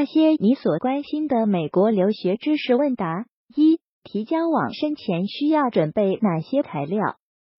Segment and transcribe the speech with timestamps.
[0.00, 7.16] 那些你所关心的美国留学知识问答：一、提交网申前需要准备哪些材料？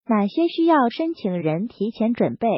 [0.08, 2.48] 哪些需要申请人提前准备？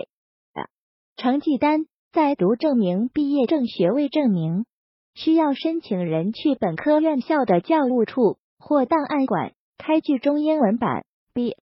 [1.19, 4.65] 成绩单、在读证明、毕业证、学位证明，
[5.13, 11.05] 需要申请人去本科院校的教务处或档案馆开具中英文版。
[11.35, 11.57] B、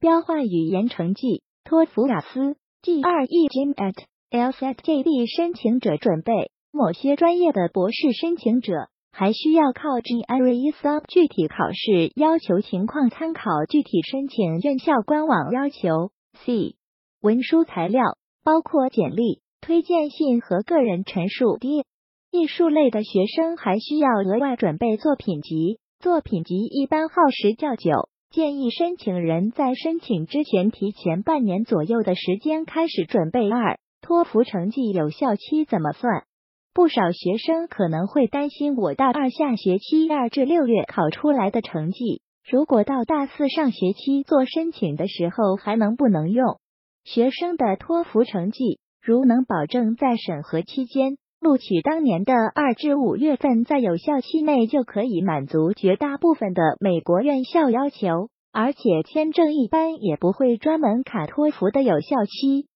[0.00, 3.94] 标化语言成绩，托福、雅思、GRE、GMAT、
[4.32, 6.50] LSAT、JD 申请者准备。
[6.72, 16.12] 某些专业的博士申请者还需要靠 GRE Sub 具体考试要求情况参考具体申请院校官网要求。
[16.44, 16.76] C
[17.20, 21.58] 文书材料包括简历、推荐信和个人陈述。
[21.58, 21.84] D
[22.30, 33.50] 艺术类的学生还需要额外准备作品集，作品集一般耗时较久，建议申请人在申请之前提前半年左右的时间开始准备。
[33.50, 36.24] 二托福成绩有效期怎么算？
[36.72, 46.60] 不少学生可能会担心，我大二下学期二至六月考出来的成绩，如果到大四上学期做申请的时候还能不能用？
[47.02, 62.68] 学生的托福成绩如能保证在审核期间录取当年的二至五月份在有效期内就可以满足绝大部分的美国院校要求，而且签证一般也不会专门卡托福的有效期。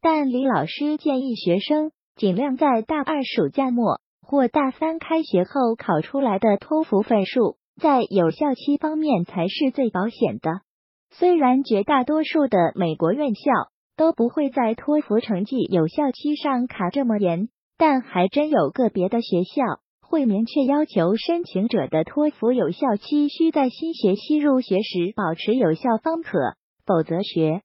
[0.00, 1.90] 但李老师建议学生。
[2.16, 10.60] 尽量在大二暑假末或大三开学后考出来的托福分数，在有效期方面才是最保险的。
[11.10, 13.50] 虽然绝大多数的美国院校
[13.96, 26.38] 都不会在托福成绩有效期上卡这么严，但还真有个别的学校会明确要求申请者的托福有效期需在新学期入学时保持有效方可，
[26.86, 27.62] 否则学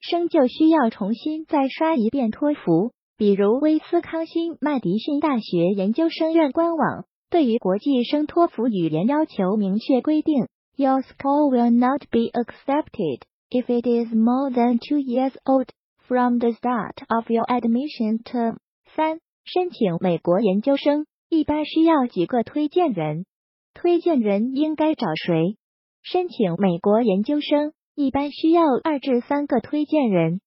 [0.00, 2.92] 生就需要重新再刷一遍托福。
[3.16, 13.20] 比如威斯康星麦迪逊大学研究生院官网对于国际生托福语言要求明确规定：Your score will not be accepted
[13.50, 15.68] if it is more than two years old
[16.08, 18.56] from the start of your admission term。
[18.96, 23.26] 三、申请美国研究生一般需要几个推荐人？
[23.74, 25.56] 推荐人应该找谁？
[26.02, 30.40] 申请美国研究生一般需要二至三个推荐人。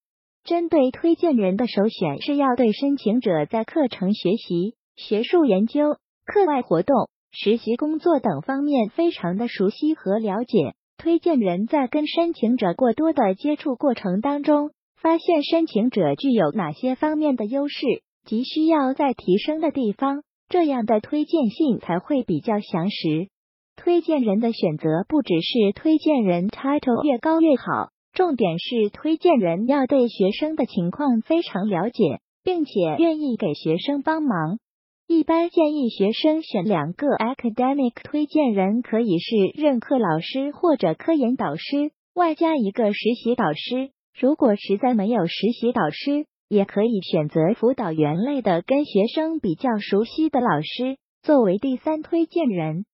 [0.48, 10.72] 针对推荐人的首选是要对申请者在课程学习、学术研究、课外活动、实习工作等方面非常的熟悉和了解。
[10.96, 17.84] 推荐人在跟申请者过多的接触过程当中，发现申请者具有哪些方面的优势
[18.24, 23.28] 及需要再提升的地方，这样的推荐信才会比较详实。
[23.76, 27.90] 推荐人的选择不只是推荐人 title 越高越好。
[28.18, 34.58] 重点是推荐人要对学生的情况非常了解，并且愿意给学生帮忙。
[35.06, 43.90] 一般建议学生选两个 academic 推荐人，可以是任课老师或者科研导师，外加一个实习导师。
[44.18, 52.84] 如果实在没有实习导师，也可以选择辅导员类的，跟学生比较熟悉的老师作为第三推荐人。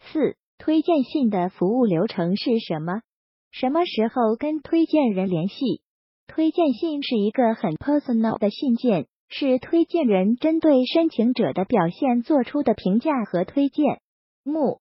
[0.00, 3.02] 四、推荐信的服务流程是什么？
[3.52, 5.82] 什么时候跟推荐人联系？
[6.26, 14.00] 推荐信是一个很 personal 的信件，是推荐人针对申请者的表现做出的评价和推荐。
[14.42, 14.80] 目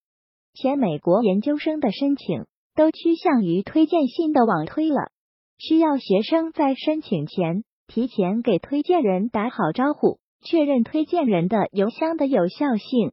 [0.53, 5.11] 前美国研究生的申请都趋向于推荐信的网推了，
[5.57, 13.11] 需要学生在申请前提前给推荐人打好招呼，确认推荐人的邮箱的有效性，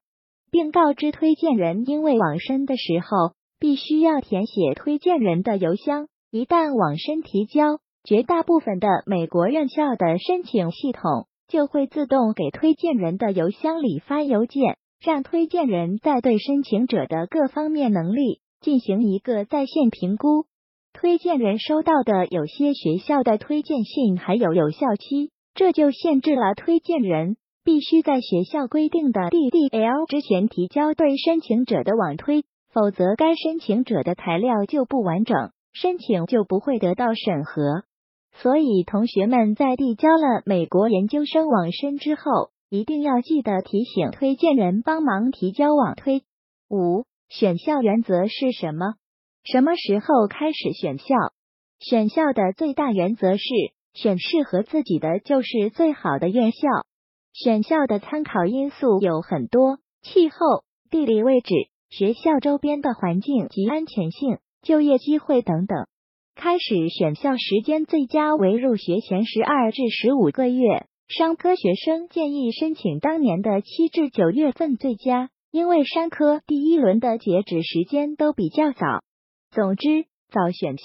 [0.52, 3.36] 并告知推荐人因为网申的时候。
[3.60, 20.44] 必须要填写推荐人的邮箱，一旦网申提交，绝大部分的美国院校的申请系统就会自动给推荐人的邮箱里发邮件，让推荐人在对申请者的各方面能力进行一个在线评估。
[20.92, 32.44] 推荐人收到的有些学校的推荐信还有有效期，这就限制了推荐人必须在学校规定的 DDL 之前提交对申请者的网推。
[32.72, 37.84] 否则，该申请者的材料就不完整，申请就不会得到审核。
[38.32, 46.22] 所以，同学们在递交了美国研究生网申之后，一定要记得提醒推荐人帮忙提交网推。
[46.68, 48.94] 五、选校原则是什么？
[49.44, 51.14] 什么时候开始选校？
[51.80, 53.44] 选校的最大原则是
[53.94, 56.68] 选适合自己的就是最好的院校。
[57.32, 61.54] 选校的参考因素有很多，气候、地理位置。
[61.90, 65.86] 学校周边的环境及安全性、就业机会等等。
[66.34, 79.02] 开始选校时间最佳为入学前十二至十五个月，商科学生建议申请当年的七至九月份最佳，因为商科第一轮的截止时间都比较早。
[79.50, 80.84] 总之，早选校、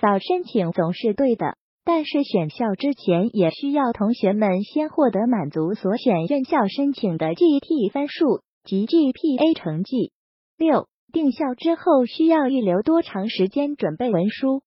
[0.00, 1.56] 早申请总是对的。
[1.84, 10.12] 但是选校之前也需要同学们先获得满足所选院校申请的 G T 分数及 GPA 成绩。
[10.56, 14.62] 六、定校之后需要预留多长时间准备文书？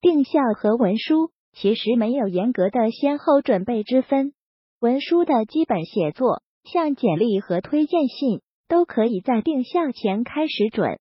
[0.00, 4.32] 定校和文书其实没有严格的先后准备之分。
[4.80, 10.98] 文书的基本写作，像简历和推荐信，都可以在定校前开始准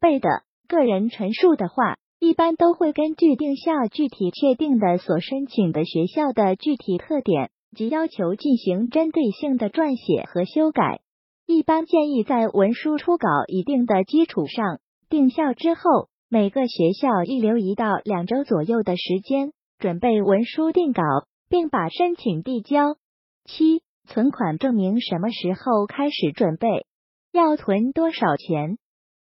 [0.00, 0.28] 备的。
[0.68, 1.96] 个人陈述的话。
[2.18, 11.02] 一般都会根据定校具体确定的所申请的学校的具体特点及要求进行针对性的撰写和修改。
[11.46, 21.02] 一般建议在文书初稿一定的基础上，定校之后每个学校预留一到两周左右的时间准备文书定稿，
[21.48, 22.96] 并把申请递交。
[23.44, 26.84] 七、存款证明什么时候开始准备？
[27.32, 28.76] 要存多少钱？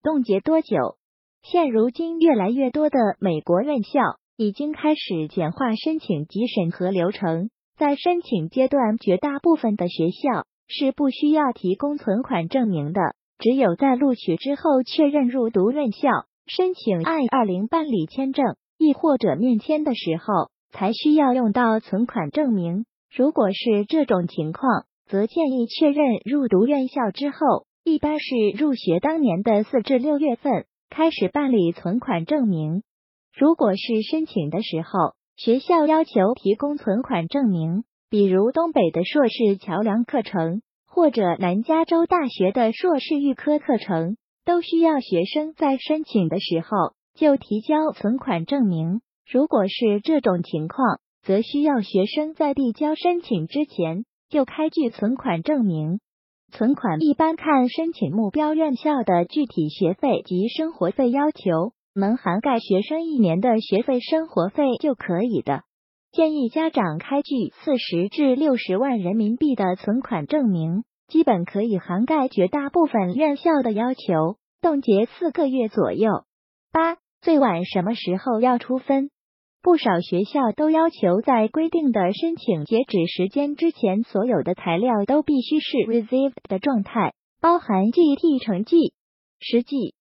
[0.04, 0.98] 冻结多久？
[1.42, 4.00] 现如今，越来越多的美国院校
[4.38, 7.50] 已经开始简化申请及审核流程。
[7.78, 13.02] 在申请阶段，绝大部分的学校是不需要提供存款证明的，
[13.38, 16.10] 只有在录取之后确认入读院校，
[16.48, 22.86] 申请 I 二零办理签证，亦或者面签的时候，才需要用到存款证明。
[23.14, 30.66] 如果是这种情况，则建议确认入读院校之后，一般是入学当年的四至六月份。
[30.94, 32.84] 开始办理存款证明。
[33.34, 46.68] 如果是申请的时候，学校要求提供存款证明，比如东北的硕士桥梁课程，或者南加州大学的硕士预科课程，都需要学生在申请的时候
[47.16, 49.00] 就提交存款证明。
[49.25, 56.02] 如果是这种情况，则需要学生在递交申请之前就开具存款证明。
[56.52, 65.63] 存款一般看申请目标院校的具体学费及生活费要求，能涵盖学生一年的学费、生活费就可以的。
[66.12, 76.25] 建议家长开具四十至六十万人民币的存款证明，基本可以涵盖绝大部分院校的要求，冻结四个月左右。
[76.74, 79.10] 八，最晚什么时候要出分？
[79.62, 88.94] 不少学校都要求在规定的申请截止时间之前，所有的材料都必须是 received 的状态，包含 GET 成绩。
[89.40, 89.96] 实际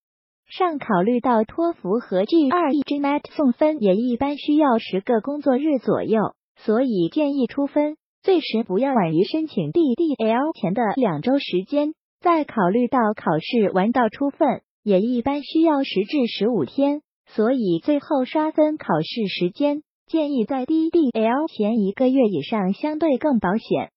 [0.51, 11.93] 上，考虑到托福和 GRE、GMAT 送分也一般需要十个工作日左右，所以建议出分最迟不要晚于申请 DDL 前的两周时间。
[12.19, 17.01] 再考虑到考试完到出分也一般需要十至十五天。
[17.27, 23.91] 所以最后刷分考试时间建议在 DDL 前一个月以上，相对更保险。